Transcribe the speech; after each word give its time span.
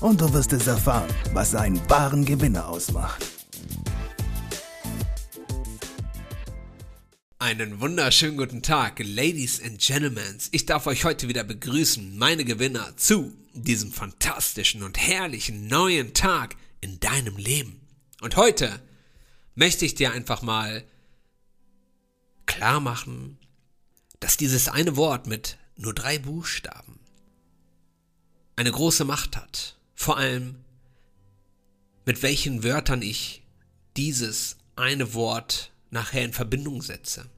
und 0.00 0.20
du 0.20 0.32
wirst 0.32 0.52
es 0.52 0.66
erfahren, 0.66 1.12
was 1.32 1.54
einen 1.54 1.80
wahren 1.90 2.24
Gewinner 2.24 2.68
ausmacht. 2.68 3.24
Einen 7.40 7.80
wunderschönen 7.80 8.36
guten 8.36 8.62
Tag, 8.62 9.00
Ladies 9.00 9.62
and 9.62 9.80
Gentlemen. 9.80 10.38
Ich 10.52 10.66
darf 10.66 10.86
euch 10.86 11.04
heute 11.04 11.28
wieder 11.28 11.44
begrüßen, 11.44 12.16
meine 12.16 12.44
Gewinner, 12.44 12.96
zu 12.96 13.34
diesem 13.54 13.92
fantastischen 13.92 14.82
und 14.82 14.98
herrlichen 14.98 15.66
neuen 15.66 16.14
Tag 16.14 16.56
in 16.80 17.00
deinem 17.00 17.36
Leben. 17.36 17.80
Und 18.20 18.36
heute 18.36 18.80
möchte 19.54 19.84
ich 19.84 19.94
dir 19.94 20.12
einfach 20.12 20.42
mal 20.42 20.84
klar 22.46 22.80
machen, 22.80 23.38
dass 24.20 24.36
dieses 24.36 24.68
eine 24.68 24.96
Wort 24.96 25.26
mit 25.26 25.58
nur 25.76 25.94
drei 25.94 26.18
Buchstaben 26.18 26.98
eine 28.56 28.72
große 28.72 29.04
Macht 29.04 29.36
hat. 29.36 29.77
Vor 30.00 30.16
allem, 30.16 30.54
mit 32.06 32.22
welchen 32.22 32.62
Wörtern 32.62 33.02
ich 33.02 33.42
dieses 33.96 34.56
eine 34.76 35.12
Wort 35.12 35.72
nachher 35.90 36.24
in 36.24 36.32
Verbindung 36.32 36.82
setze. 36.82 37.28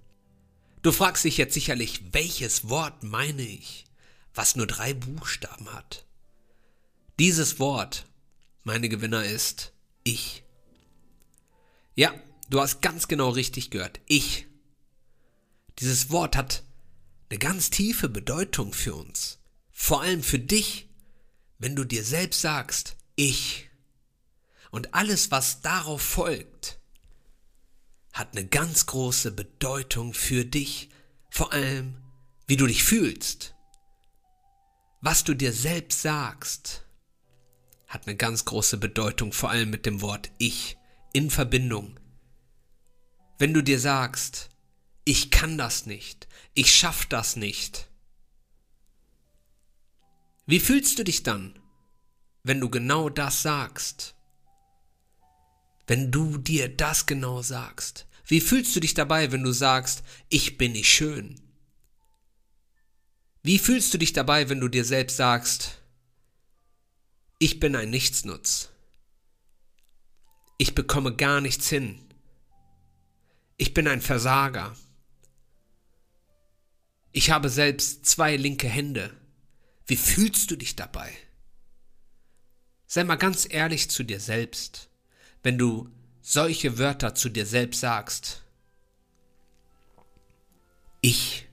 Du 0.83 0.93
fragst 0.93 1.25
dich 1.25 1.39
jetzt 1.39 1.55
sicherlich, 1.55 2.13
welches 2.13 2.69
Wort 2.69 3.03
meine 3.03 3.41
ich, 3.41 3.87
was 4.35 4.57
nur 4.57 4.67
drei 4.67 4.93
Buchstaben 4.93 5.73
hat. 5.73 6.05
Dieses 7.19 7.59
Wort, 7.59 8.05
meine 8.63 8.91
Gewinner, 8.91 9.25
ist 9.25 9.73
ich. 10.05 10.45
Ja, 11.95 12.13
du 12.51 12.61
hast 12.61 12.83
ganz 12.83 13.09
genau 13.09 13.31
richtig 13.31 13.71
gehört. 13.71 14.01
Ich. 14.05 14.47
Dieses 15.79 16.11
Wort 16.11 16.37
hat 16.37 16.63
eine 17.31 17.39
ganz 17.39 17.71
tiefe 17.71 18.11
Bedeutung 18.11 18.75
für 18.75 18.95
uns. 18.95 19.39
Vor 19.73 20.03
allem 20.03 20.23
für 20.23 20.39
dich 20.39 20.90
wenn 21.61 21.77
du 21.77 21.85
dir 21.85 22.03
selbst 22.03 22.41
sagst, 22.41 22.97
ich 23.15 23.71
und 24.71 24.95
alles, 24.95 25.31
was 25.31 25.61
darauf 25.61 26.01
folgt, 26.01 26.81
hat 28.13 28.37
eine 28.37 28.47
ganz 28.47 28.87
große 28.87 29.31
Bedeutung 29.31 30.15
für 30.15 30.45
dich, 30.45 30.89
vor 31.31 31.53
allem, 31.53 31.97
wie 32.47 32.57
du 32.57 32.67
dich 32.67 32.83
fühlst. 32.83 33.55
Was 35.03 35.23
du 35.23 35.35
dir 35.35 35.53
selbst 35.53 36.03
sagst, 36.03 36.87
hat 37.87 38.07
eine 38.07 38.17
ganz 38.17 38.47
große 38.47 38.79
Bedeutung, 38.79 39.33
vor 39.33 39.51
allem 39.51 39.71
mit 39.71 39.85
dem 39.85 40.01
Wort 40.01 40.31
ich 40.39 40.79
in 41.13 41.31
Verbindung. 41.31 42.01
Wenn 43.39 43.53
du 43.53 43.63
dir 43.63 43.79
sagst, 43.79 44.49
ich 45.05 45.31
kann 45.31 45.59
das 45.59 45.85
nicht, 45.85 46.27
ich 46.55 46.75
schaff 46.75 47.05
das 47.05 47.37
nicht, 47.37 47.90
wie 50.47 50.61
fühlst 50.61 50.99
du 50.99 51.05
dich 51.05 51.23
dann, 51.23 51.59
wenn 52.43 52.61
du 52.61 52.69
genau 52.69 53.09
das 53.09 53.43
sagst? 53.43 54.15
Wenn 55.87 56.11
du 56.11 56.39
dir 56.39 56.75
das 56.75 57.07
genau 57.07 57.43
sagst? 57.43 58.07
Wie 58.25 58.41
fühlst 58.41 58.77
du 58.77 58.81
dich 58.81 58.95
dabei, 58.95 59.33
wenn 59.33 59.43
du 59.43 59.53
sagst, 59.53 60.05
ich 60.29 60.57
bin 60.57 60.73
nicht 60.73 60.89
schön? 60.89 61.41
Wie 63.43 63.59
fühlst 63.59 63.93
du 63.93 63.99
dich 63.99 64.13
dabei, 64.13 64.49
wenn 64.49 64.61
du 64.61 64.69
dir 64.69 64.85
selbst 64.85 65.17
sagst, 65.17 65.81
ich 67.39 67.59
bin 67.59 67.75
ein 67.75 67.91
Nichtsnutz? 67.91 68.71
Ich 70.59 70.75
bekomme 70.75 71.17
gar 71.17 71.41
nichts 71.41 71.69
hin. 71.69 71.99
Ich 73.57 73.75
bin 73.75 73.89
ein 73.89 74.03
Versager. 74.03 74.77
Ich 77.13 77.31
habe 77.31 77.49
selbst 77.49 78.07
zwei 78.07 78.37
linke 78.37 78.69
Hände. 78.69 79.20
Wie 79.91 79.97
fühlst 79.97 80.49
du 80.53 80.57
dich 80.57 80.77
dabei? 80.77 81.13
Sei 82.87 83.03
mal 83.03 83.17
ganz 83.17 83.45
ehrlich 83.51 83.91
zu 83.91 84.05
dir 84.05 84.21
selbst, 84.21 84.89
wenn 85.43 85.59
du 85.59 85.91
solche 86.21 86.79
Wörter 86.79 87.17
zu 87.17 87.29
dir 87.29 87.45
selbst 87.45 87.81
sagst. 87.81 88.45
Ich, 91.01 91.49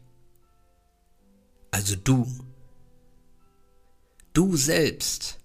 also 1.71 1.95
du, 1.95 2.27
du 4.33 4.55
selbst, 4.55 5.39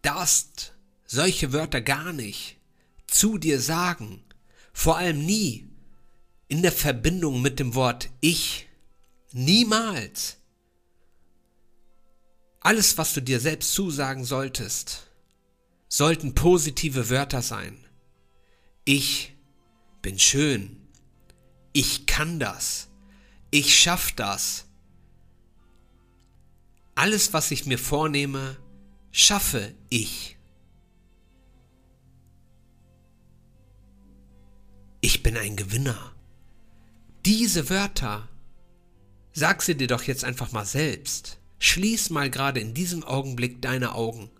darfst 0.00 0.72
solche 1.04 1.52
Wörter 1.52 1.82
gar 1.82 2.14
nicht 2.14 2.56
zu 3.06 3.36
dir 3.36 3.60
sagen, 3.60 4.24
vor 4.72 4.96
allem 4.96 5.26
nie 5.26 5.68
in 6.48 6.62
der 6.62 6.72
Verbindung 6.72 7.42
mit 7.42 7.60
dem 7.60 7.74
Wort 7.74 8.08
ich, 8.22 8.70
niemals. 9.32 10.38
Alles, 12.64 12.96
was 12.96 13.12
du 13.12 13.20
dir 13.20 13.40
selbst 13.40 13.74
zusagen 13.74 14.24
solltest, 14.24 15.10
sollten 15.86 16.34
positive 16.34 17.10
Wörter 17.10 17.42
sein. 17.42 17.76
Ich 18.86 19.36
bin 20.00 20.18
schön. 20.18 20.80
Ich 21.74 22.06
kann 22.06 22.40
das. 22.40 22.88
Ich 23.50 23.78
schaff 23.78 24.12
das. 24.12 24.64
Alles, 26.94 27.34
was 27.34 27.50
ich 27.50 27.66
mir 27.66 27.78
vornehme, 27.78 28.56
schaffe 29.12 29.74
ich. 29.90 30.38
Ich 35.02 35.22
bin 35.22 35.36
ein 35.36 35.56
Gewinner. 35.56 36.14
Diese 37.26 37.68
Wörter, 37.68 38.26
sag 39.34 39.60
sie 39.60 39.76
dir 39.76 39.86
doch 39.86 40.04
jetzt 40.04 40.24
einfach 40.24 40.50
mal 40.52 40.64
selbst. 40.64 41.43
Schließ 41.58 42.10
mal 42.10 42.30
gerade 42.30 42.60
in 42.60 42.74
diesem 42.74 43.04
Augenblick 43.04 43.62
deine 43.62 43.94
Augen. 43.94 44.30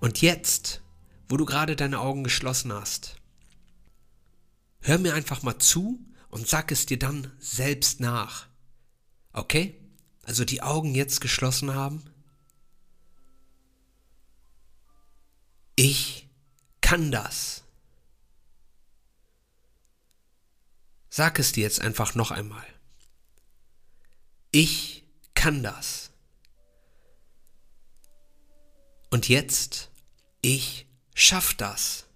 Und 0.00 0.20
jetzt, 0.20 0.82
wo 1.28 1.36
du 1.36 1.44
gerade 1.44 1.76
deine 1.76 2.00
Augen 2.00 2.24
geschlossen 2.24 2.72
hast, 2.72 3.16
hör 4.80 4.98
mir 4.98 5.14
einfach 5.14 5.42
mal 5.42 5.58
zu 5.58 6.04
und 6.28 6.48
sag 6.48 6.72
es 6.72 6.86
dir 6.86 6.98
dann 6.98 7.30
selbst 7.38 8.00
nach. 8.00 8.48
Okay? 9.32 9.78
Also 10.24 10.44
die 10.44 10.62
Augen 10.62 10.94
jetzt 10.94 11.20
geschlossen 11.20 11.74
haben. 11.74 12.02
Ich 15.76 16.28
kann 16.80 17.10
das. 17.10 17.64
Sag 21.10 21.38
es 21.38 21.52
dir 21.52 21.62
jetzt 21.62 21.80
einfach 21.80 22.14
noch 22.14 22.30
einmal. 22.30 22.66
Ich 24.52 25.04
kann 25.34 25.62
das. 25.62 26.10
Und 29.10 29.28
jetzt, 29.28 29.90
ich 30.42 30.86
schaff 31.14 31.54
das. 31.54 32.06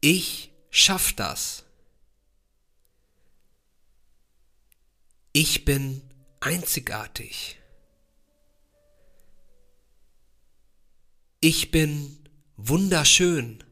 Ich 0.00 0.52
schaff 0.70 1.12
das. 1.12 1.64
Ich 5.32 5.64
bin 5.64 6.02
einzigartig. 6.40 7.58
Ich 11.40 11.70
bin 11.72 12.28
wunderschön. 12.56 13.64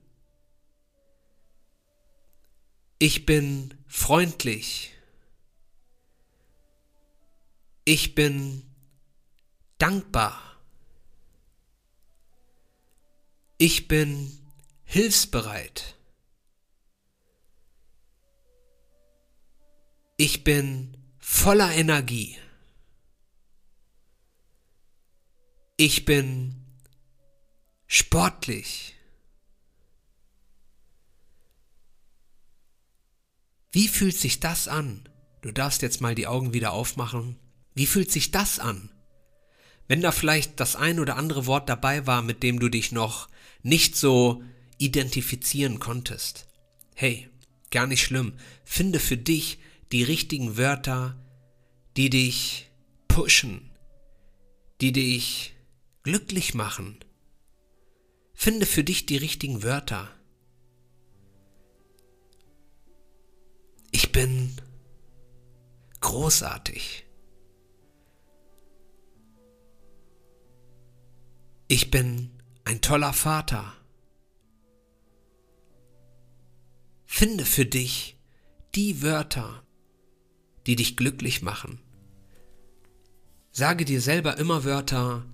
Ich 2.99 3.25
bin 3.25 3.78
freundlich. 3.89 4.93
Ich 7.85 8.15
bin 8.15 8.63
dankbar. 9.79 10.41
Ich 13.57 13.89
bin 13.89 14.39
hilfsbereit. 14.85 15.97
Ich 20.19 20.45
bin 20.45 20.97
voller 21.19 21.73
Energie. 21.73 22.39
Ich 25.77 26.05
bin 26.05 26.55
sportlich. 27.87 28.98
Wie 33.79 33.87
fühlt 33.87 34.17
sich 34.17 34.41
das 34.41 34.67
an? 34.67 35.09
Du 35.41 35.53
darfst 35.53 35.83
jetzt 35.83 36.01
mal 36.01 36.17
die 36.17 36.27
Augen 36.27 36.53
wieder 36.53 36.73
aufmachen. 36.73 37.37
Wie 37.77 37.87
fühlt 37.87 38.11
sich 38.11 38.33
das 38.33 38.59
an? 38.59 38.91
Wenn 39.87 40.01
da 40.01 40.11
vielleicht 40.11 40.59
das 40.59 40.75
ein 40.75 40.99
oder 40.99 41.15
andere 41.15 41.47
Wort 41.47 41.69
dabei 41.69 42.05
war, 42.05 42.23
mit 42.23 42.43
dem 42.43 42.59
du 42.59 42.71
dich 42.71 42.91
noch 42.91 43.29
nicht 43.63 43.95
so 43.95 44.43
identifizieren 44.79 45.79
konntest. 45.79 46.49
Hey, 46.97 47.29
gar 47.71 47.87
nicht 47.87 48.03
schlimm. 48.03 48.33
Finde 48.65 48.99
für 48.99 49.17
dich 49.17 49.61
die 49.93 50.03
richtigen 50.03 50.57
Wörter, 50.57 51.17
die 51.97 52.11
dich 52.11 52.73
pushen, 53.07 53.71
die 54.81 54.91
dich 54.91 55.55
glücklich 56.03 56.53
machen. 56.53 56.99
Finde 58.35 58.67
für 58.67 58.83
dich 58.83 59.07
die 59.07 59.19
richtigen 59.19 59.63
Wörter. 59.63 60.11
Bin 64.19 64.53
großartig. 66.01 67.07
Ich 71.69 71.93
bin 71.93 72.33
ein 72.65 72.81
toller 72.81 73.13
Vater. 73.13 73.75
Finde 77.07 77.45
für 77.45 77.65
dich 77.65 78.19
die 78.75 79.03
Wörter, 79.03 79.63
die 80.67 80.75
dich 80.75 80.97
glücklich 80.97 81.43
machen. 81.43 81.81
Sage 83.53 83.85
dir 83.85 84.01
selber 84.01 84.37
immer 84.37 84.65
Wörter, 84.65 85.27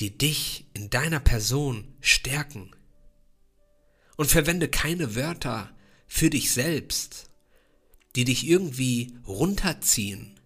die 0.00 0.18
dich 0.18 0.66
in 0.74 0.90
deiner 0.90 1.20
Person 1.20 1.94
stärken. 2.00 2.74
Und 4.16 4.28
verwende 4.28 4.66
keine 4.68 5.14
Wörter 5.14 5.72
für 6.08 6.30
dich 6.30 6.50
selbst, 6.50 7.29
die 8.16 8.24
dich 8.24 8.46
irgendwie 8.46 9.14
runterziehen, 9.26 10.38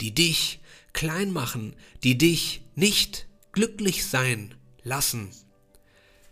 die 0.00 0.14
dich 0.14 0.60
klein 0.92 1.32
machen, 1.32 1.74
die 2.02 2.16
dich 2.18 2.62
nicht 2.74 3.28
glücklich 3.52 4.06
sein 4.06 4.54
lassen. 4.82 5.30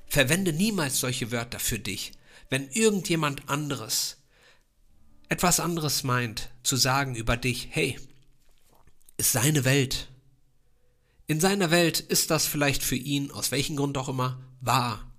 Verwende 0.07 0.53
niemals 0.53 1.01
solche 1.01 1.31
Wörter 1.31 1.61
für 1.61 1.79
dich, 1.79 2.13
wenn 2.49 2.69
irgendjemand 2.71 3.49
anderes 3.49 4.19
etwas 5.29 5.61
anderes 5.61 6.05
meint 6.05 6.51
zu 6.63 6.77
sagen 6.77 7.15
über 7.15 7.37
dich, 7.37 7.69
hey, 7.71 7.99
ist 9.17 9.33
seine 9.33 9.65
Welt. 9.65 10.11
In 11.27 11.41
seiner 11.41 11.71
Welt 11.71 12.01
ist 12.01 12.31
das 12.31 12.47
vielleicht 12.47 12.83
für 12.83 12.97
ihn, 12.97 13.31
aus 13.31 13.51
welchem 13.51 13.77
Grund 13.77 13.99
auch 13.99 14.09
immer, 14.09 14.41
wahr. 14.61 15.13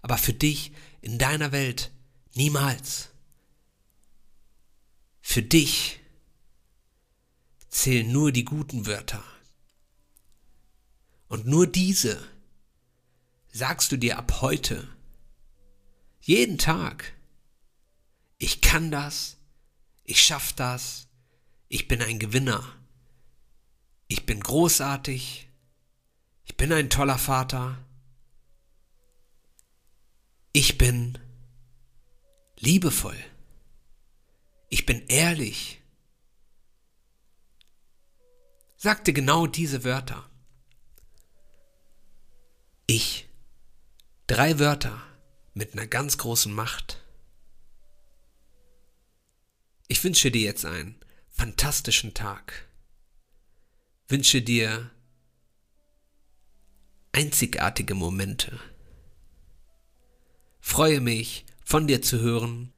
Aber 0.00 0.16
für 0.16 0.32
dich, 0.32 0.72
in 1.02 1.18
deiner 1.18 1.52
Welt, 1.52 1.92
niemals. 2.34 3.10
Für 5.26 5.42
dich 5.42 5.98
zählen 7.68 8.12
nur 8.12 8.30
die 8.30 8.44
guten 8.44 8.86
Wörter. 8.86 9.24
Und 11.26 11.44
nur 11.46 11.66
diese 11.66 12.22
sagst 13.50 13.90
du 13.90 13.96
dir 13.96 14.16
ab 14.18 14.42
heute, 14.42 14.86
jeden 16.20 16.56
Tag, 16.56 17.14
ich 18.38 18.60
kann 18.60 18.92
das, 18.92 19.38
ich 20.04 20.22
schaff 20.22 20.52
das, 20.52 21.08
ich 21.68 21.88
bin 21.88 22.00
ein 22.00 22.20
Gewinner, 22.20 22.62
ich 24.06 24.26
bin 24.26 24.38
großartig, 24.38 25.48
ich 26.44 26.56
bin 26.56 26.72
ein 26.72 26.90
toller 26.90 27.18
Vater, 27.18 27.84
ich 30.52 30.78
bin 30.78 31.18
liebevoll, 32.60 33.18
ich 34.74 34.86
bin 34.86 35.06
ehrlich. 35.06 35.80
Sagte 38.74 39.12
genau 39.12 39.46
diese 39.46 39.84
Wörter. 39.84 40.28
Ich. 42.88 43.28
Drei 44.26 44.58
Wörter 44.58 45.00
mit 45.52 45.74
einer 45.74 45.86
ganz 45.86 46.18
großen 46.18 46.52
Macht. 46.52 47.00
Ich 49.86 50.02
wünsche 50.02 50.32
dir 50.32 50.42
jetzt 50.42 50.64
einen 50.64 50.96
fantastischen 51.30 52.12
Tag. 52.12 52.66
Wünsche 54.08 54.42
dir 54.42 54.90
einzigartige 57.12 57.94
Momente. 57.94 58.58
Freue 60.58 61.00
mich, 61.00 61.46
von 61.64 61.86
dir 61.86 62.02
zu 62.02 62.18
hören. 62.18 62.72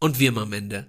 Und 0.00 0.18
immer 0.28 0.40
am 0.40 0.54
Ende, 0.54 0.88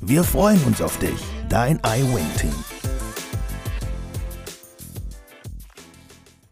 Wir 0.00 0.22
freuen 0.22 0.62
uns 0.62 0.80
auf 0.80 0.96
dich, 0.98 1.18
dein 1.48 1.80
iWin-Team. 1.84 2.77